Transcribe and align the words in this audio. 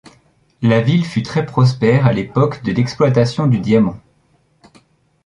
La 0.63 0.81
ville 0.81 1.05
fut 1.05 1.21
très 1.21 1.45
prospère 1.45 2.07
à 2.07 2.11
l'époque 2.11 2.63
de 2.63 2.71
l'exploitation 2.71 3.45
du 3.45 3.59
diamant. 3.59 3.97